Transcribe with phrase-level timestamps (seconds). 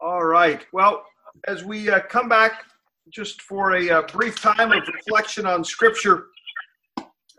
[0.00, 0.64] All right.
[0.72, 1.04] Well,
[1.48, 2.66] as we uh, come back
[3.10, 6.26] just for a uh, brief time of reflection on Scripture,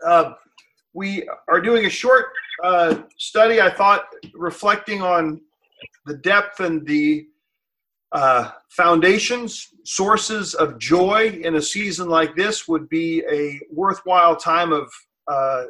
[0.06, 0.34] uh,
[0.92, 2.26] we are doing a short
[2.62, 4.04] uh, study, I thought,
[4.34, 5.40] reflecting on
[6.04, 7.28] the depth and the
[8.12, 14.70] uh, foundations, sources of joy in a season like this would be a worthwhile time
[14.72, 14.92] of
[15.28, 15.64] uh,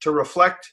[0.00, 0.72] to reflect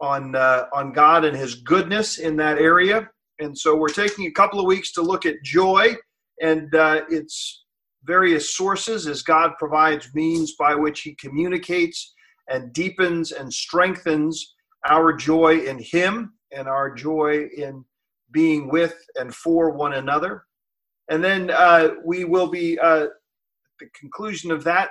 [0.00, 3.10] on on God and His goodness in that area.
[3.40, 5.96] And so we're taking a couple of weeks to look at joy
[6.42, 7.64] and uh, its
[8.04, 12.14] various sources as God provides means by which He communicates
[12.48, 14.54] and deepens and strengthens
[14.88, 17.84] our joy in Him and our joy in
[18.30, 20.44] being with and for one another.
[21.08, 23.06] And then uh, we will be, uh,
[23.78, 24.90] the conclusion of that,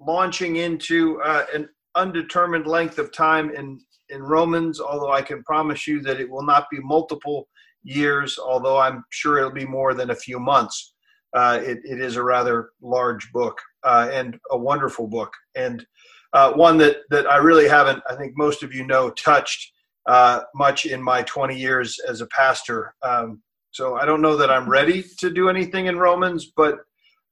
[0.00, 5.86] launching into uh, an undetermined length of time in, in Romans, although I can promise
[5.86, 7.48] you that it will not be multiple
[7.84, 10.94] years, although I'm sure it'll be more than a few months.
[11.34, 15.84] Uh, it, it is a rather large book uh, and a wonderful book, and
[16.32, 19.72] uh, one that, that I really haven't, I think most of you know, touched
[20.06, 22.94] uh, much in my 20 years as a pastor.
[23.02, 26.78] Um, so I don't know that I'm ready to do anything in Romans, but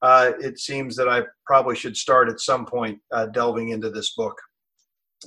[0.01, 4.13] uh, it seems that I probably should start at some point uh, delving into this
[4.15, 4.39] book.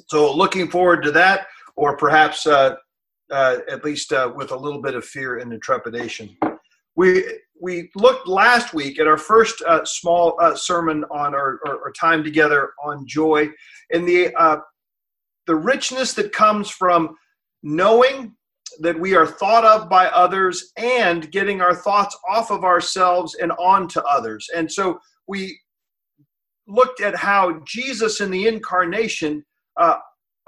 [0.08, 2.46] So looking forward to that, or perhaps
[3.30, 6.36] uh, uh at least uh, with a little bit of fear and trepidation.
[6.96, 7.24] We
[7.60, 12.24] we looked last week at our first uh, small sermon on our, our, our, time
[12.24, 13.48] together on joy
[13.92, 14.34] and the
[15.46, 17.16] the richness that comes from
[17.62, 18.34] knowing
[18.80, 23.52] that we are thought of by others and getting our thoughts off of ourselves and
[23.52, 24.48] on to others.
[24.54, 25.58] And so we
[26.66, 29.44] looked at how Jesus in the incarnation
[29.76, 29.98] uh,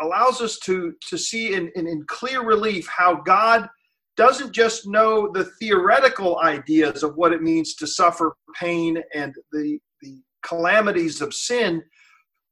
[0.00, 3.69] allows us to, to see in, in, in clear relief how God
[4.16, 9.78] doesn't just know the theoretical ideas of what it means to suffer pain and the,
[10.00, 11.83] the calamities of sin,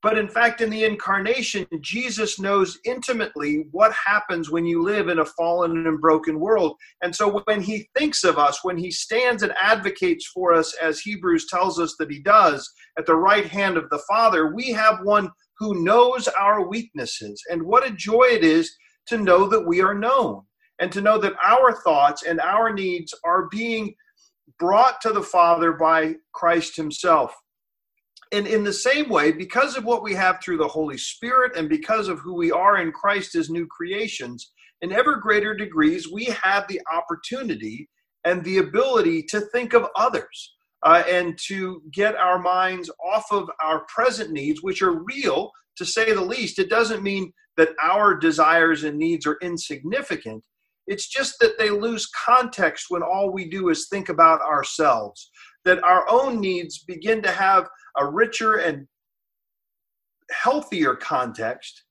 [0.04, 5.20] but in fact, in the incarnation, Jesus knows intimately what happens when you live in
[5.20, 6.76] a fallen and broken world.
[7.02, 11.00] And so when he thinks of us, when he stands and advocates for us, as
[11.00, 14.98] Hebrews tells us that he does, at the right hand of the Father, we have
[15.04, 17.42] one who knows our weaknesses.
[17.50, 18.74] And what a joy it is
[19.08, 20.42] to know that we are known
[20.80, 23.94] and to know that our thoughts and our needs are being
[24.58, 27.34] brought to the Father by Christ himself
[28.34, 31.68] and in the same way, because of what we have through the Holy Spirit and
[31.68, 34.50] because of who we are in Christ as new creations,
[34.82, 37.88] in ever greater degrees, we have the opportunity
[38.24, 43.48] and the ability to think of others uh, and to get our minds off of
[43.62, 46.58] our present needs, which are real to say the least.
[46.58, 50.42] It doesn't mean that our desires and needs are insignificant.
[50.86, 55.30] It's just that they lose context when all we do is think about ourselves,
[55.64, 58.86] that our own needs begin to have a richer and
[60.30, 61.84] healthier context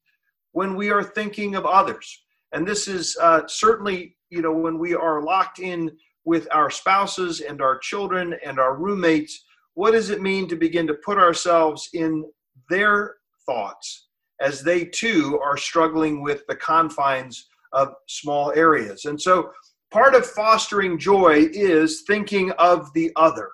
[0.52, 2.24] when we are thinking of others.
[2.52, 5.90] And this is uh, certainly, you know, when we are locked in
[6.26, 10.88] with our spouses and our children and our roommates, what does it mean to begin
[10.88, 12.26] to put ourselves in
[12.70, 14.08] their thoughts
[14.42, 19.06] as they too are struggling with the confines of small areas?
[19.06, 19.52] And so
[19.92, 23.50] part of fostering joy is thinking of the other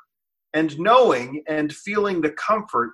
[0.54, 2.92] and knowing and feeling the comfort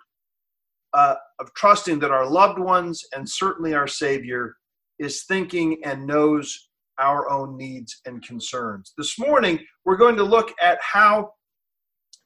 [0.93, 4.55] uh, of trusting that our loved ones and certainly our Savior
[4.99, 6.69] is thinking and knows
[6.99, 8.93] our own needs and concerns.
[8.97, 11.31] This morning, we're going to look at how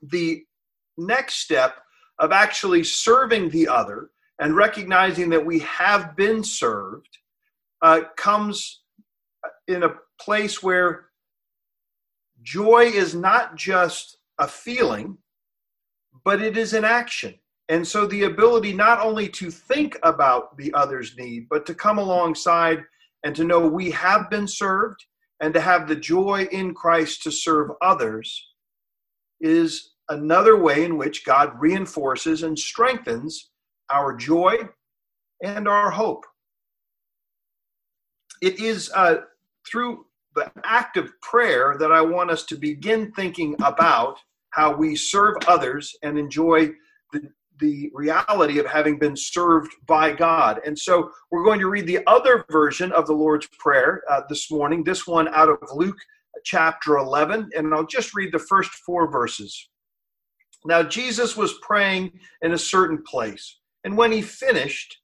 [0.01, 0.43] the
[0.97, 1.77] next step
[2.19, 4.09] of actually serving the other
[4.39, 7.17] and recognizing that we have been served
[7.81, 8.81] uh, comes
[9.67, 11.07] in a place where
[12.41, 15.17] joy is not just a feeling,
[16.23, 17.35] but it is an action.
[17.69, 21.99] And so the ability not only to think about the other's need, but to come
[21.99, 22.83] alongside
[23.23, 25.05] and to know we have been served
[25.41, 28.47] and to have the joy in Christ to serve others
[29.39, 33.49] is another way in which God reinforces and strengthens
[33.89, 34.57] our joy
[35.43, 36.25] and our hope.
[38.41, 39.17] It is uh,
[39.69, 40.05] through
[40.35, 44.17] the act of prayer that I want us to begin thinking about
[44.51, 46.69] how we serve others and enjoy
[47.11, 47.29] the,
[47.59, 50.61] the reality of having been served by God.
[50.65, 54.49] And so we're going to read the other version of the Lord's Prayer uh, this
[54.49, 55.97] morning, this one out of Luke
[56.43, 59.69] chapter 11, and I'll just read the first four verses.
[60.65, 64.97] Now, Jesus was praying in a certain place, and when he finished,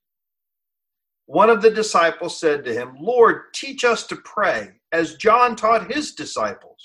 [1.27, 5.91] one of the disciples said to him, Lord, teach us to pray, as John taught
[5.91, 6.77] his disciples.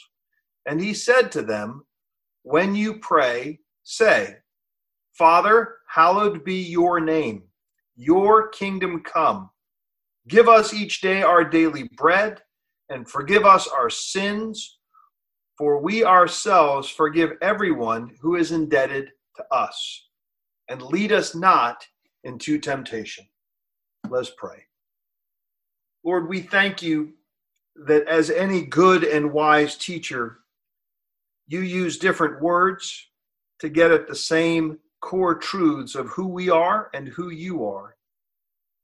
[0.67, 1.85] And he said to them,
[2.43, 4.37] When you pray, say,
[5.21, 7.43] Father, hallowed be your name,
[7.95, 9.51] your kingdom come.
[10.29, 12.41] Give us each day our daily bread,
[12.89, 14.79] and forgive us our sins,
[15.59, 20.09] for we ourselves forgive everyone who is indebted to us.
[20.71, 21.85] And lead us not
[22.25, 23.27] into temptation.
[24.09, 24.65] Let's pray.
[26.03, 27.13] Lord, we thank you
[27.77, 30.39] that as any good and wise teacher,
[31.47, 33.07] you use different words
[33.59, 37.97] to get at the same core truths of who we are and who you are.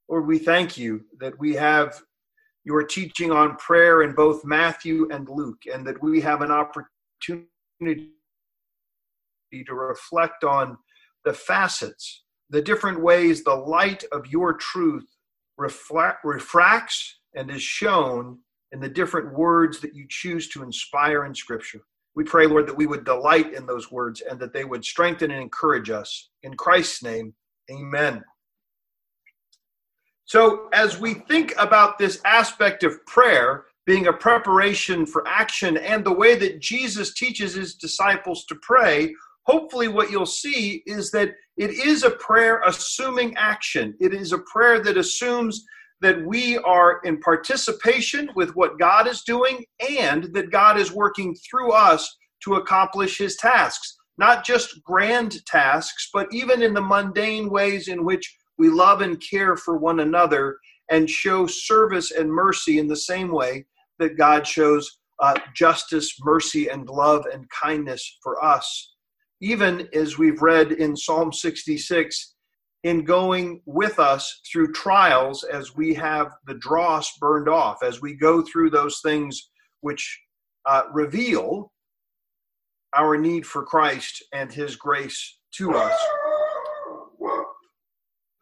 [0.09, 2.01] Lord, we thank you that we have
[2.65, 8.11] your teaching on prayer in both Matthew and Luke, and that we have an opportunity
[9.55, 10.77] to reflect on
[11.25, 15.07] the facets, the different ways the light of your truth
[15.59, 18.39] refracts and is shown
[18.73, 21.81] in the different words that you choose to inspire in Scripture.
[22.17, 25.31] We pray, Lord, that we would delight in those words and that they would strengthen
[25.31, 26.31] and encourage us.
[26.43, 27.35] In Christ's name,
[27.71, 28.25] amen.
[30.25, 36.05] So, as we think about this aspect of prayer being a preparation for action and
[36.05, 41.35] the way that Jesus teaches his disciples to pray, hopefully, what you'll see is that
[41.59, 43.95] it is a prayer assuming action.
[44.01, 45.65] It is a prayer that assumes
[46.00, 49.64] that we are in participation with what God is doing
[49.98, 53.96] and that God is working through us to accomplish his tasks.
[54.19, 59.20] Not just grand tasks, but even in the mundane ways in which we love and
[59.20, 60.58] care for one another
[60.90, 63.66] and show service and mercy in the same way
[63.98, 68.94] that God shows uh, justice, mercy, and love and kindness for us.
[69.40, 72.36] Even as we've read in Psalm 66,
[72.87, 78.15] in going with us through trials as we have the dross burned off, as we
[78.15, 79.50] go through those things
[79.81, 80.23] which
[80.67, 81.73] uh, reveal
[82.94, 86.00] our need for Christ and His grace to us.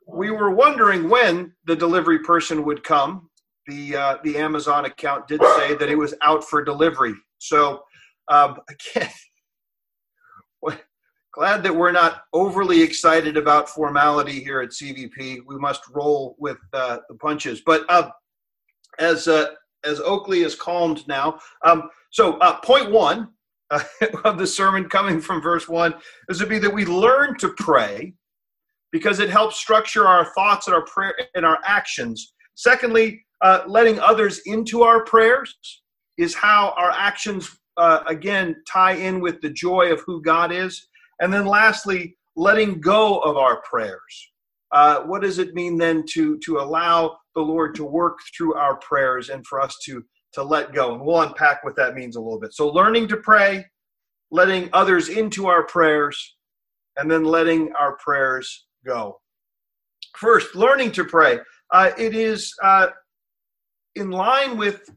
[0.06, 3.30] We were wondering when the delivery person would come.
[3.66, 7.14] The uh, the Amazon account did say that it was out for delivery.
[7.38, 7.82] So
[8.28, 9.08] um, again,
[11.34, 15.40] glad that we're not overly excited about formality here at CVP.
[15.44, 17.60] We must roll with uh, the punches.
[17.60, 18.10] But uh,
[18.98, 19.48] as uh,
[19.84, 23.28] as Oakley is calmed now, um, so uh, point one
[23.70, 23.82] uh,
[24.24, 25.94] of the sermon coming from verse one
[26.28, 28.14] is to be that we learn to pray
[28.92, 32.32] because it helps structure our thoughts and our prayer and our actions.
[32.54, 35.52] Secondly, uh, letting others into our prayers
[36.16, 37.58] is how our actions
[38.06, 40.86] again tie in with the joy of who God is.
[41.20, 44.32] And then lastly, letting go of our prayers.
[44.72, 48.76] Uh, what does it mean then to, to allow the Lord to work through our
[48.76, 50.02] prayers and for us to,
[50.32, 50.94] to let go?
[50.94, 52.52] And we'll unpack what that means a little bit.
[52.54, 53.64] So, learning to pray,
[54.30, 56.36] letting others into our prayers,
[56.96, 59.20] and then letting our prayers go.
[60.16, 61.38] First, learning to pray.
[61.72, 62.88] Uh, it is uh,
[63.94, 64.88] in line with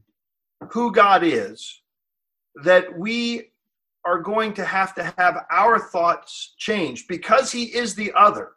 [0.72, 1.82] who God is
[2.64, 3.52] that we
[4.08, 8.52] are going to have to have our thoughts changed because he is the other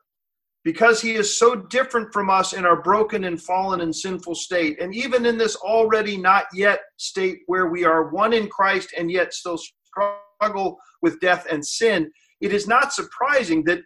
[0.63, 4.81] because he is so different from us in our broken and fallen and sinful state
[4.81, 9.11] and even in this already not yet state where we are one in Christ and
[9.11, 13.81] yet still struggle with death and sin it is not surprising that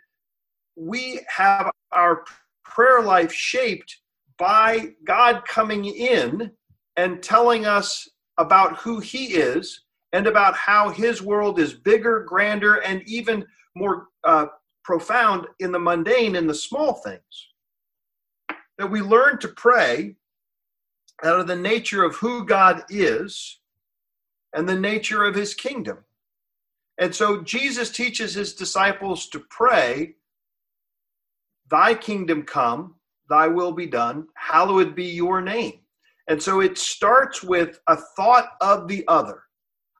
[0.76, 2.24] we have our
[2.66, 4.00] prayer life shaped
[4.36, 6.50] by God coming in
[6.96, 8.06] and telling us
[8.36, 9.83] about who he is
[10.14, 13.44] and about how his world is bigger, grander, and even
[13.74, 14.46] more uh,
[14.84, 17.48] profound in the mundane, in the small things.
[18.78, 20.14] That we learn to pray
[21.24, 23.58] out of the nature of who God is
[24.52, 25.98] and the nature of his kingdom.
[26.98, 30.14] And so Jesus teaches his disciples to pray,
[31.68, 32.94] Thy kingdom come,
[33.28, 35.80] thy will be done, hallowed be your name.
[36.28, 39.43] And so it starts with a thought of the other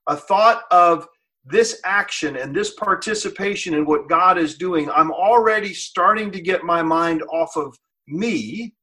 [0.08, 1.06] a thought of
[1.44, 6.64] this action and this participation in what God is doing, I'm already starting to get
[6.64, 8.74] my mind off of me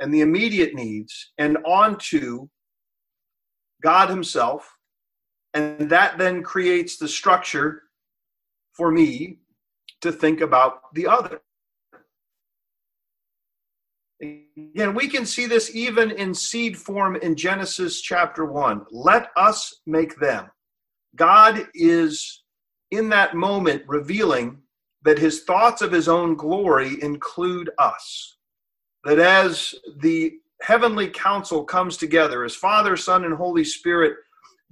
[0.00, 2.48] and the immediate needs and onto
[3.82, 4.70] God Himself.
[5.52, 7.82] And that then creates the structure
[8.72, 9.38] for me
[10.00, 11.40] to think about the other.
[14.24, 18.86] Again, we can see this even in seed form in Genesis chapter 1.
[18.90, 20.50] Let us make them.
[21.16, 22.42] God is
[22.90, 24.58] in that moment revealing
[25.04, 28.36] that his thoughts of his own glory include us.
[29.04, 34.14] That as the heavenly council comes together, as Father, Son, and Holy Spirit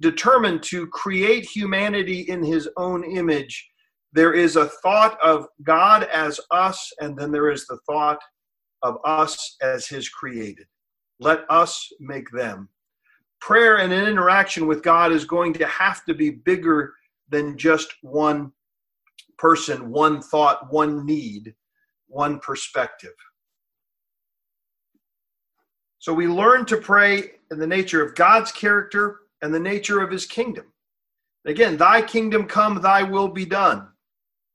[0.01, 3.69] determined to create humanity in his own image,
[4.11, 8.19] there is a thought of God as us, and then there is the thought
[8.83, 10.67] of us as his created.
[11.19, 12.69] Let us make them.
[13.39, 16.93] Prayer and an interaction with God is going to have to be bigger
[17.29, 18.51] than just one
[19.37, 21.55] person, one thought, one need,
[22.07, 23.13] one perspective.
[25.99, 30.11] So we learn to pray in the nature of God's character and the nature of
[30.11, 30.65] his kingdom.
[31.45, 33.87] Again, thy kingdom come, thy will be done.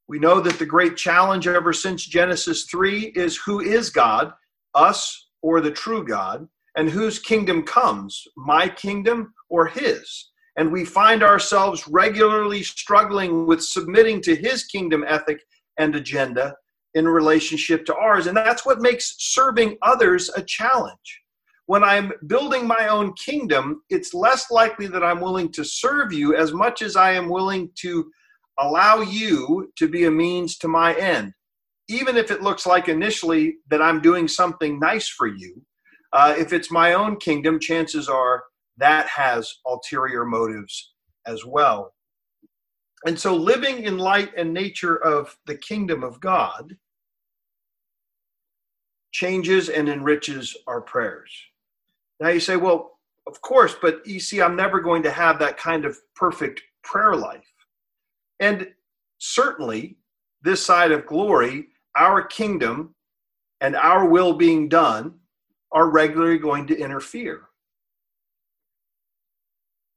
[0.09, 4.33] We know that the great challenge ever since Genesis 3 is who is God,
[4.75, 10.31] us or the true God, and whose kingdom comes, my kingdom or his.
[10.57, 15.41] And we find ourselves regularly struggling with submitting to his kingdom ethic
[15.79, 16.57] and agenda
[16.95, 18.27] in relationship to ours.
[18.27, 21.21] And that's what makes serving others a challenge
[21.69, 26.35] when I'm building my own kingdom, it's less likely that I'm willing to serve you
[26.35, 28.11] as much as I am willing to
[28.59, 31.33] allow you to be a means to my end.
[31.89, 35.63] Even if it looks like initially that I'm doing something nice for you,
[36.13, 38.45] uh, if it's my own kingdom, chances are
[38.77, 40.93] that has ulterior motives
[41.27, 41.95] as well.
[43.07, 46.77] And so, living in light and nature of the kingdom of God
[49.13, 51.31] changes and enriches our prayers.
[52.21, 55.59] Now you say, well, of course, but you see, I'm never going to have that
[55.59, 57.47] kind of perfect prayer life.
[58.41, 58.69] And
[59.19, 59.99] certainly,
[60.43, 62.95] this side of glory, our kingdom
[63.61, 65.15] and our will being done
[65.73, 67.43] are regularly going to interfere.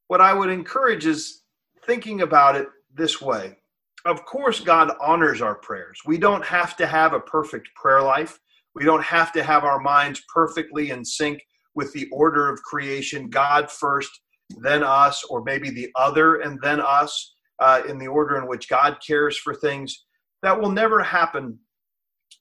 [0.07, 1.43] What I would encourage is
[1.85, 3.57] thinking about it this way.
[4.05, 5.99] Of course, God honors our prayers.
[6.05, 8.39] We don't have to have a perfect prayer life.
[8.73, 11.41] We don't have to have our minds perfectly in sync
[11.75, 14.11] with the order of creation God first,
[14.59, 18.67] then us, or maybe the other and then us, uh, in the order in which
[18.67, 20.05] God cares for things.
[20.41, 21.59] That will never happen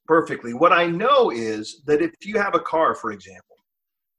[0.07, 0.55] perfectly.
[0.55, 3.57] What I know is that if you have a car, for example,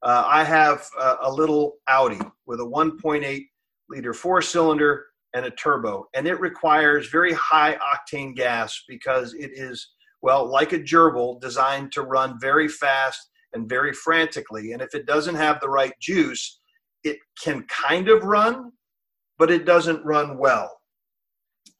[0.03, 3.45] uh, I have a, a little Audi with a 1.8
[3.89, 9.51] liter four cylinder and a turbo, and it requires very high octane gas because it
[9.53, 9.91] is,
[10.21, 14.73] well, like a gerbil, designed to run very fast and very frantically.
[14.73, 16.59] And if it doesn't have the right juice,
[17.03, 18.71] it can kind of run,
[19.39, 20.80] but it doesn't run well.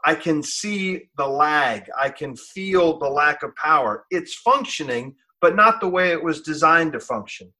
[0.05, 1.89] I can see the lag.
[1.99, 4.05] I can feel the lack of power.
[4.09, 7.53] It's functioning, but not the way it was designed to function.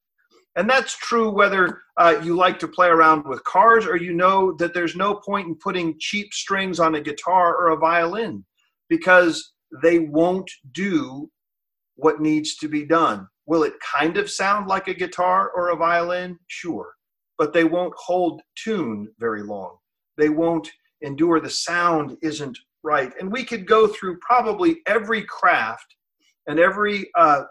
[0.56, 4.52] And that's true whether uh, you like to play around with cars or you know
[4.58, 8.44] that there's no point in putting cheap strings on a guitar or a violin
[8.90, 11.30] because they won't do
[11.96, 13.26] what needs to be done.
[13.46, 16.38] Will it kind of sound like a guitar or a violin?
[16.48, 16.92] Sure.
[17.38, 19.76] But they won't hold tune very long.
[20.18, 20.70] They won't
[21.02, 21.40] endure.
[21.40, 23.12] The sound isn't right.
[23.20, 25.86] And we could go through probably every craft
[26.46, 27.44] and every uh,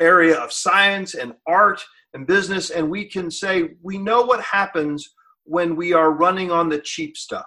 [0.00, 1.82] area of science and art
[2.14, 5.08] and business, and we can say we know what happens
[5.44, 7.46] when we are running on the cheap stuff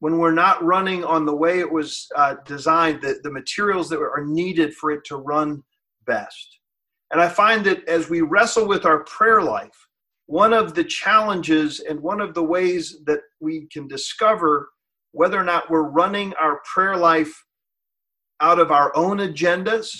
[0.00, 4.00] when we're not running on the way it was uh, designed, the, the materials that
[4.00, 5.62] are needed for it to run
[6.06, 6.58] best.
[7.12, 9.86] And I find that as we wrestle with our prayer life,
[10.30, 14.70] one of the challenges and one of the ways that we can discover
[15.10, 17.44] whether or not we're running our prayer life
[18.40, 19.90] out of our own agendas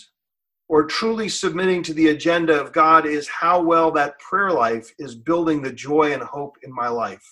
[0.68, 5.16] or truly submitting to the agenda of God is how well that prayer life is
[5.16, 7.28] building the joy and hope in my life.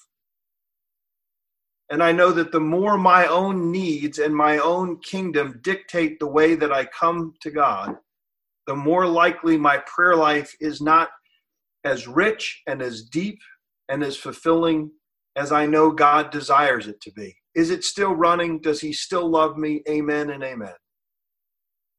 [1.90, 6.26] And I know that the more my own needs and my own kingdom dictate the
[6.26, 7.94] way that I come to God,
[8.66, 11.10] the more likely my prayer life is not
[11.84, 13.38] as rich and as deep
[13.88, 14.90] and as fulfilling
[15.36, 17.36] as I know God desires it to be.
[17.54, 18.60] Is it still running?
[18.60, 19.82] Does He still love me?
[19.88, 20.74] Amen and amen.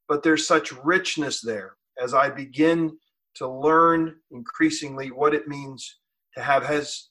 [0.07, 2.97] But there's such richness there as I begin
[3.35, 5.99] to learn increasingly what it means
[6.35, 7.09] to have His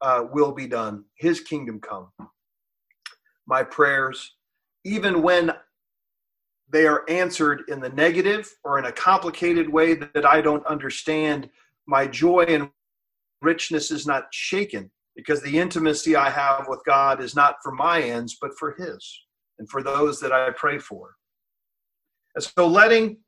[0.00, 2.08] uh, will be done, His kingdom come.
[3.46, 4.34] My prayers,
[4.84, 5.52] even when
[6.72, 11.50] they are answered in the negative or in a complicated way that I don't understand,
[11.90, 12.70] my joy and
[13.42, 18.00] richness is not shaken because the intimacy I have with God is not for my
[18.00, 19.20] ends, but for His
[19.58, 21.16] and for those that I pray for.
[22.34, 23.18] And so, letting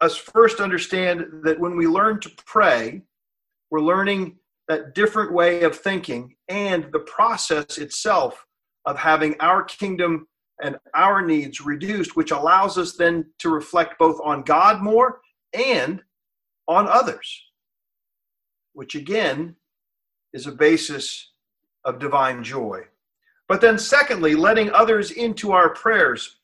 [0.00, 3.02] us first understand that when we learn to pray,
[3.70, 4.36] we're learning
[4.68, 8.44] that different way of thinking and the process itself
[8.84, 10.26] of having our kingdom
[10.62, 15.20] and our needs reduced, which allows us then to reflect both on God more
[15.54, 16.02] and
[16.68, 17.44] on others,
[18.74, 19.56] which again
[20.32, 21.32] is a basis
[21.84, 22.82] of divine joy.
[23.48, 26.38] But then, secondly, letting others into our prayers.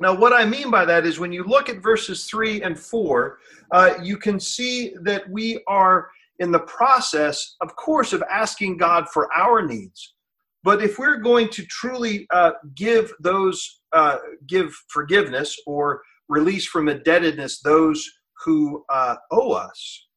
[0.00, 3.38] Now, what I mean by that is when you look at verses 3 and 4,
[3.72, 9.08] uh, you can see that we are in the process, of course, of asking God
[9.08, 10.14] for our needs.
[10.62, 16.88] But if we're going to truly uh, give those, uh, give forgiveness or release from
[16.88, 18.08] indebtedness those
[18.44, 20.07] who uh, owe us,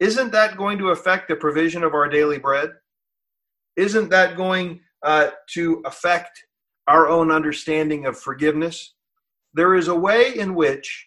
[0.00, 2.70] isn't that going to affect the provision of our daily bread?
[3.76, 6.44] Isn't that going uh, to affect
[6.86, 8.94] our own understanding of forgiveness?
[9.54, 11.06] There is a way in which,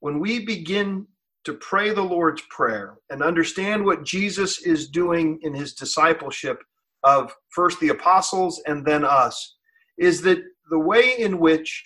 [0.00, 1.06] when we begin
[1.44, 6.62] to pray the Lord's Prayer and understand what Jesus is doing in his discipleship
[7.04, 9.56] of first the apostles and then us,
[9.98, 10.38] is that
[10.70, 11.82] the way in which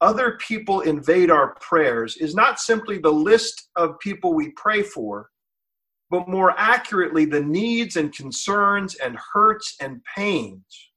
[0.00, 5.29] other people invade our prayers is not simply the list of people we pray for,
[6.10, 10.90] but more accurately, the needs and concerns and hurts and pains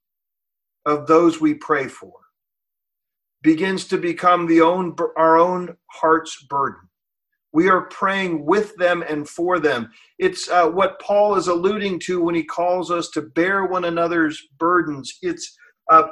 [0.86, 2.14] of those we pray for
[3.42, 6.90] begins to become the own our own heart's burden
[7.54, 9.92] we are praying with them and for them.
[10.18, 14.42] It's uh, what Paul is alluding to when he calls us to bear one another's
[14.58, 15.20] burdens.
[15.22, 15.56] It's
[15.92, 16.08] uh,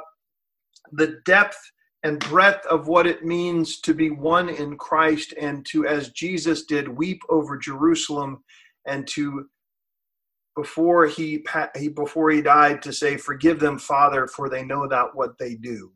[0.92, 1.58] the depth
[2.04, 6.64] and breadth of what it means to be one in Christ and to, as Jesus
[6.64, 8.42] did, weep over Jerusalem
[8.86, 9.48] and to
[10.54, 11.44] before he,
[11.76, 15.54] he before he died to say forgive them father for they know not what they
[15.54, 15.90] do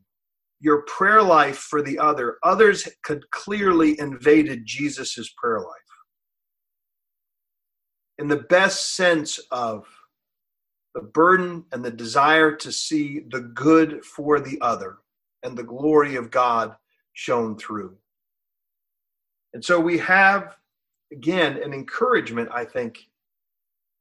[0.59, 2.37] your prayer life for the other.
[2.43, 5.67] Others could clearly invaded jesus's prayer life.
[8.17, 9.85] In the best sense of
[10.95, 14.97] the burden and the desire to see the good for the other
[15.43, 16.75] and the glory of God
[17.13, 17.95] shown through.
[19.53, 20.55] And so we have,
[21.11, 23.07] again, an encouragement, I think,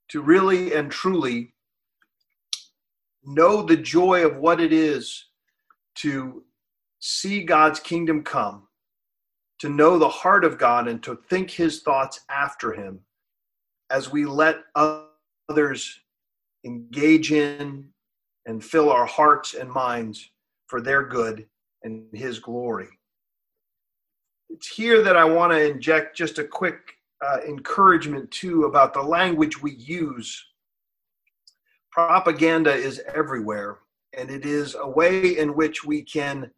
[0.08, 1.54] to really and truly
[3.24, 5.26] know the joy of what it is
[5.96, 6.44] to
[7.00, 8.68] see God's kingdom come,
[9.58, 13.00] to know the heart of God, and to think his thoughts after him
[13.90, 16.00] as we let others
[16.64, 17.88] engage in
[18.46, 20.30] and fill our hearts and minds
[20.66, 21.46] for their good
[21.82, 22.88] and his glory.
[24.50, 29.02] It's here that I want to inject just a quick uh, encouragement too about the
[29.02, 30.44] language we use.
[31.90, 33.78] Propaganda is everywhere
[34.16, 36.50] and it is a way in which we can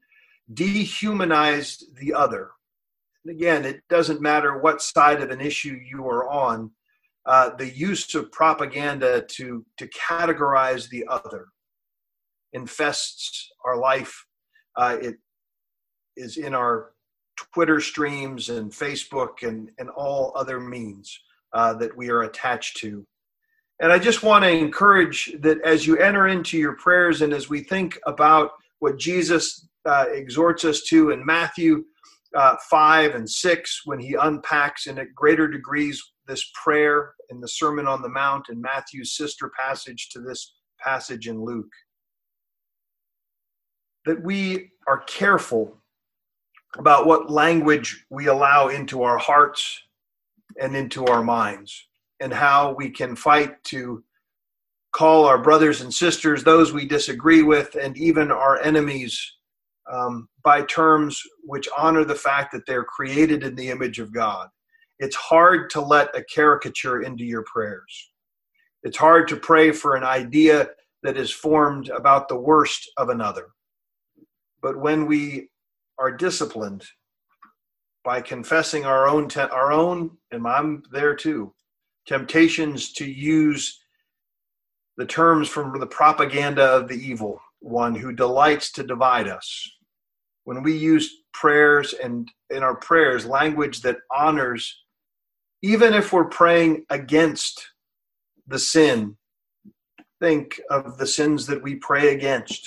[0.53, 2.51] dehumanize the other.
[3.25, 6.71] And again, it doesn't matter what side of an issue you are on,
[7.27, 11.49] uh, the use of propaganda to, to categorize the other
[12.53, 14.25] infests our life.
[14.77, 15.16] Uh, it
[16.16, 16.92] is in our
[17.53, 21.18] Twitter streams and Facebook and, and all other means
[21.53, 23.07] uh, that we are attached to.
[23.81, 27.48] And I just want to encourage that as you enter into your prayers and as
[27.48, 31.85] we think about what Jesus uh, exhorts us to in Matthew
[32.35, 37.48] uh, 5 and 6, when he unpacks in at greater degrees this prayer in the
[37.48, 41.72] Sermon on the Mount and Matthew's sister passage to this passage in Luke.
[44.05, 45.79] That we are careful
[46.76, 49.83] about what language we allow into our hearts
[50.61, 51.87] and into our minds
[52.20, 54.02] and how we can fight to
[54.92, 59.35] call our brothers and sisters, those we disagree with, and even our enemies
[59.90, 64.48] um, by terms which honor the fact that they're created in the image of God.
[64.98, 68.11] It's hard to let a caricature into your prayers.
[68.83, 70.70] It's hard to pray for an idea
[71.02, 73.48] that is formed about the worst of another.
[74.61, 75.48] But when we
[75.99, 76.85] are disciplined
[78.05, 81.53] by confessing our own, te- our own, and I'm there too,
[82.07, 83.79] temptations to use
[84.97, 89.71] the terms from the propaganda of the evil one who delights to divide us.
[90.45, 94.83] When we use prayers and in our prayers language that honors,
[95.63, 97.65] even if we're praying against
[98.47, 99.17] the sin,
[100.21, 102.67] think of the sins that we pray against.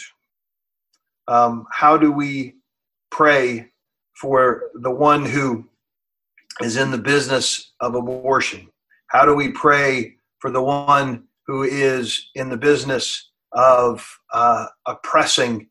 [1.28, 2.56] Um, how do we
[3.12, 3.70] pray
[4.20, 5.68] for the one who
[6.62, 8.68] is in the business of abortion?
[9.08, 15.68] How do we pray for the one who is in the business of uh, oppressing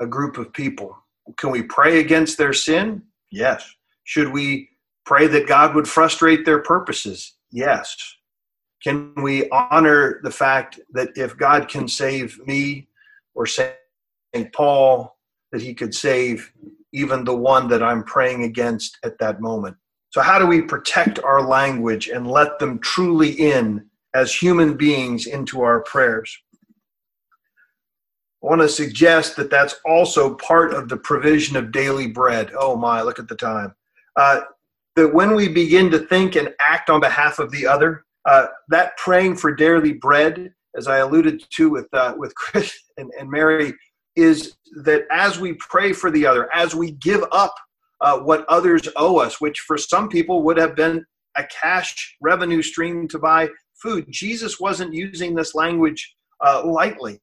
[0.00, 0.96] a group of people?
[1.36, 3.02] Can we pray against their sin?
[3.30, 3.74] Yes.
[4.04, 4.70] Should we
[5.06, 7.34] pray that God would frustrate their purposes?
[7.50, 7.96] Yes.
[8.82, 12.88] Can we honor the fact that if God can save me
[13.34, 13.72] or St.
[14.52, 15.16] Paul,
[15.54, 16.52] that he could save
[16.92, 19.76] even the one that I'm praying against at that moment?
[20.10, 25.26] So, how do we protect our language and let them truly in as human beings
[25.26, 26.36] into our prayers?
[28.42, 32.50] I want to suggest that that's also part of the provision of daily bread.
[32.58, 33.74] Oh my, look at the time.
[34.16, 34.40] Uh,
[34.96, 38.96] that when we begin to think and act on behalf of the other, uh, that
[38.96, 43.72] praying for daily bread, as I alluded to with uh, with Chris and, and, Mary,
[44.16, 47.54] is that as we pray for the other, as we give up
[48.00, 51.04] uh, what others owe us, which for some people would have been
[51.36, 53.48] a cash revenue stream to buy
[53.82, 57.20] food, Jesus wasn't using this language uh, lightly.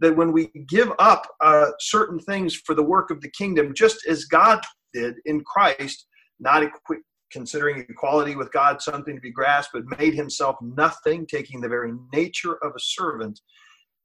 [0.00, 4.04] That when we give up uh, certain things for the work of the kingdom, just
[4.06, 4.60] as God
[4.92, 6.06] did in Christ,
[6.40, 11.60] not equi- considering equality with God something to be grasped, but made himself nothing, taking
[11.60, 13.40] the very nature of a servant,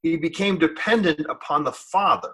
[0.04, 2.34] he became dependent upon the Father.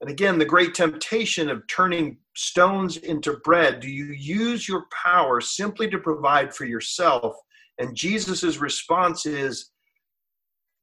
[0.00, 3.80] And again, the great temptation of turning stones into bread.
[3.80, 7.36] Do you use your power simply to provide for yourself?
[7.78, 9.70] And Jesus' response is,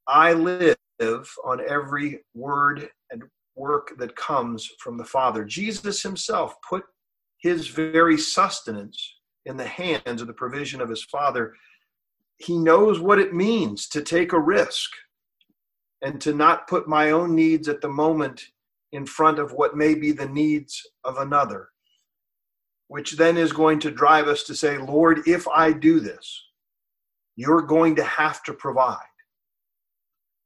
[0.07, 3.23] I live on every word and
[3.55, 5.45] work that comes from the Father.
[5.45, 6.83] Jesus himself put
[7.37, 11.53] his very sustenance in the hands of the provision of his Father.
[12.37, 14.91] He knows what it means to take a risk
[16.01, 18.49] and to not put my own needs at the moment
[18.91, 21.69] in front of what may be the needs of another,
[22.87, 26.43] which then is going to drive us to say, Lord, if I do this,
[27.35, 28.97] you're going to have to provide.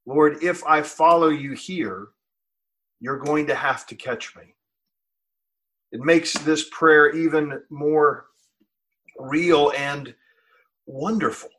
[0.06, 2.08] Lord, if I follow you here,
[3.00, 4.54] you're going to have to catch me.
[5.92, 8.26] It makes this prayer even more
[9.18, 10.14] real and
[10.86, 11.50] wonderful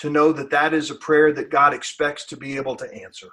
[0.00, 3.28] to know that that is a prayer that God expects to be able to answer.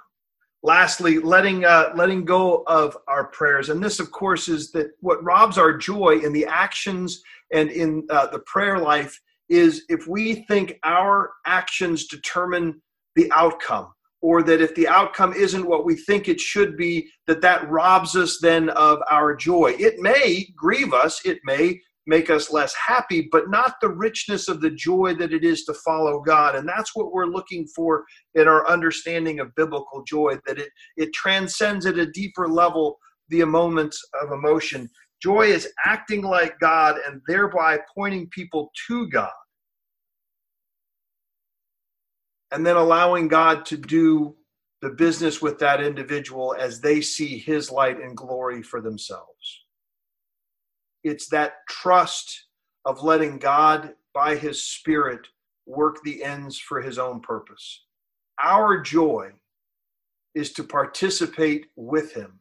[0.62, 5.22] Lastly, letting uh, letting go of our prayers, and this, of course, is that what
[5.22, 10.44] robs our joy in the actions and in uh, the prayer life is if we
[10.46, 12.82] think our actions determine
[13.14, 17.40] the outcome or that if the outcome isn't what we think it should be that
[17.40, 19.74] that robs us then of our joy.
[19.78, 21.20] It may grieve us.
[21.24, 25.44] It may make us less happy but not the richness of the joy that it
[25.44, 26.56] is to follow god.
[26.56, 31.12] And that's what we're looking for in our understanding of biblical joy that it it
[31.12, 34.88] transcends at a deeper level the moments of emotion.
[35.22, 39.30] Joy is acting like god and thereby pointing people to god.
[42.50, 44.34] And then allowing God to do
[44.80, 49.66] the business with that individual as they see his light and glory for themselves.
[51.04, 52.46] It's that trust
[52.84, 55.26] of letting God, by his Spirit,
[55.66, 57.84] work the ends for his own purpose.
[58.42, 59.32] Our joy
[60.34, 62.40] is to participate with him.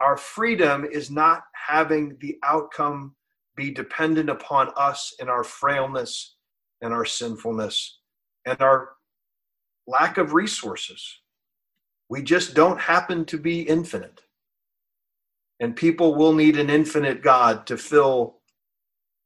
[0.00, 3.14] Our freedom is not having the outcome
[3.56, 6.36] be dependent upon us in our frailness
[6.80, 7.98] and our sinfulness
[8.46, 8.90] and our
[9.86, 11.20] lack of resources.
[12.08, 14.20] We just don't happen to be infinite.
[15.60, 18.38] And people will need an infinite God to fill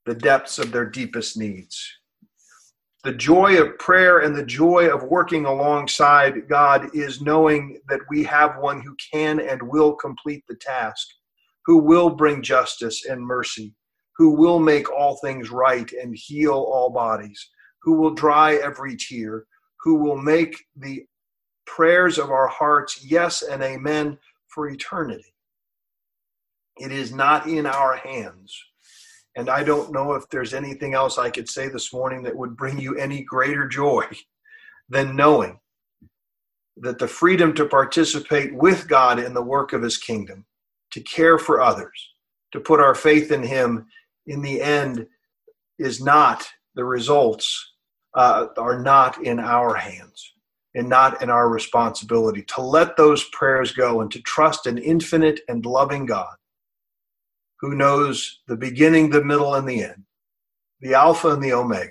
[0.07, 1.93] the depths of their deepest needs.
[3.05, 8.23] The joy of prayer and the joy of working alongside God is knowing that we
[8.25, 11.09] have one who can and will complete the task,
[11.67, 13.75] who will bring justice and mercy,
[14.17, 17.51] who will make all things right and heal all bodies,
[17.83, 19.47] who will dry every tear,
[19.81, 21.05] who will make the
[21.67, 24.17] prayers of our hearts yes and amen
[24.47, 25.32] for eternity.
[26.83, 28.61] It is not in our hands.
[29.37, 32.57] And I don't know if there's anything else I could say this morning that would
[32.57, 34.05] bring you any greater joy
[34.89, 35.61] than knowing
[36.77, 40.45] that the freedom to participate with God in the work of his kingdom,
[40.91, 42.15] to care for others,
[42.51, 43.87] to put our faith in him
[44.27, 45.07] in the end
[45.79, 47.75] is not the results
[48.15, 50.33] uh, are not in our hands
[50.75, 52.43] and not in our responsibility.
[52.43, 56.35] To let those prayers go and to trust an infinite and loving God
[57.63, 60.05] who knows the beginning, the middle, and the end,
[60.81, 61.91] the Alpha and the Omega.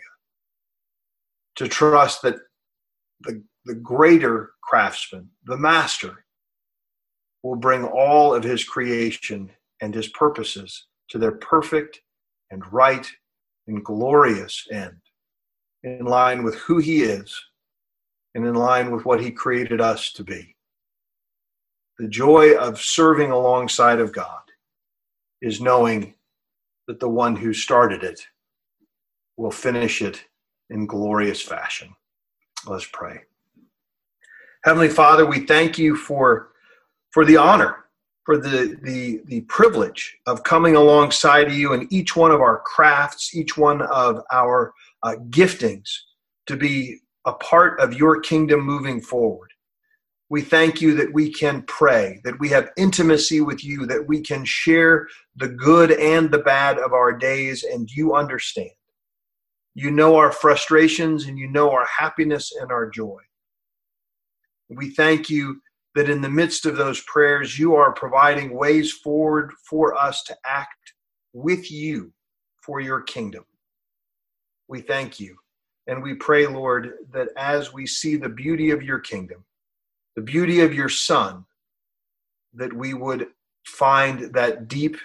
[1.55, 2.35] To trust that
[3.21, 6.25] the, the greater craftsman, the master,
[7.41, 9.49] will bring all of his creation
[9.81, 12.01] and his purposes to their perfect
[12.51, 13.07] and right
[13.67, 14.97] and glorious end
[15.83, 17.39] in line with who He is
[18.35, 20.55] and in line with what He created us to be.
[21.97, 24.41] The joy of serving alongside of God
[25.41, 26.13] is knowing
[26.87, 28.21] that the one who started it
[29.37, 30.23] will finish it
[30.69, 31.93] in glorious fashion.
[32.67, 33.21] Let's pray.
[34.63, 36.51] Heavenly Father, we thank you for,
[37.11, 37.85] for the honor,
[38.23, 43.35] for the, the, the privilege of coming alongside you in each one of our crafts,
[43.35, 45.89] each one of our uh, giftings
[46.45, 49.51] to be a part of your kingdom moving forward.
[50.31, 54.21] We thank you that we can pray, that we have intimacy with you, that we
[54.21, 58.71] can share the good and the bad of our days, and you understand.
[59.75, 63.19] You know our frustrations and you know our happiness and our joy.
[64.69, 65.61] We thank you
[65.95, 70.37] that in the midst of those prayers, you are providing ways forward for us to
[70.45, 70.93] act
[71.33, 72.13] with you
[72.61, 73.43] for your kingdom.
[74.69, 75.35] We thank you.
[75.87, 79.43] And we pray, Lord, that as we see the beauty of your kingdom,
[80.15, 81.45] the beauty of your Son,
[82.53, 83.27] that we would
[83.65, 84.97] find that deep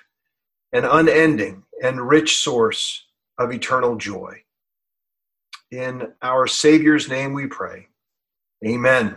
[0.72, 3.04] and unending and rich source
[3.38, 4.42] of eternal joy.
[5.70, 7.88] In our Savior's name we pray.
[8.64, 9.16] Amen.